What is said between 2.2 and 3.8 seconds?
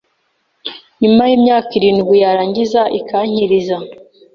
yarngiza ikankiriza